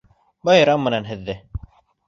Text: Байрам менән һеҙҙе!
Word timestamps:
Байрам 0.49 0.83
менән 0.87 1.07
һеҙҙе! 1.11 1.37